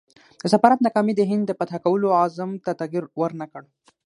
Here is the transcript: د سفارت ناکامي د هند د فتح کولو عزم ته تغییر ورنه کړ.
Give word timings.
د 0.41 0.43
سفارت 0.53 0.79
ناکامي 0.85 1.13
د 1.17 1.21
هند 1.29 1.43
د 1.47 1.51
فتح 1.59 1.73
کولو 1.85 2.07
عزم 2.21 2.49
ته 2.65 2.71
تغییر 2.81 3.03
ورنه 3.19 3.45
کړ. 3.51 3.63